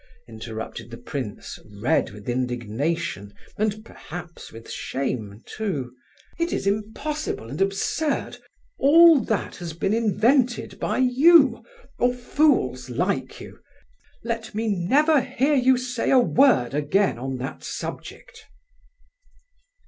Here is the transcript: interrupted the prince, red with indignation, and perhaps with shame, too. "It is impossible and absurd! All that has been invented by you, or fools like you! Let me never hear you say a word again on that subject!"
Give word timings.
interrupted 0.27 0.89
the 0.89 0.97
prince, 0.97 1.59
red 1.79 2.09
with 2.09 2.27
indignation, 2.27 3.31
and 3.55 3.85
perhaps 3.85 4.51
with 4.51 4.67
shame, 4.67 5.43
too. 5.45 5.93
"It 6.39 6.51
is 6.51 6.65
impossible 6.65 7.51
and 7.51 7.61
absurd! 7.61 8.39
All 8.79 9.19
that 9.23 9.57
has 9.57 9.73
been 9.73 9.93
invented 9.93 10.79
by 10.79 10.97
you, 10.97 11.63
or 11.99 12.15
fools 12.15 12.89
like 12.89 13.39
you! 13.39 13.59
Let 14.23 14.55
me 14.55 14.69
never 14.69 15.21
hear 15.21 15.53
you 15.53 15.77
say 15.77 16.09
a 16.09 16.17
word 16.17 16.73
again 16.73 17.19
on 17.19 17.37
that 17.37 17.63
subject!" 17.63 18.47